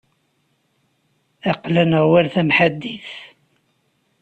Aql-aneɣ 1.51 2.03
war 2.11 2.25
tamḥaddit. 2.33 3.07